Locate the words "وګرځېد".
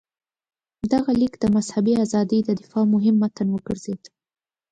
3.51-4.01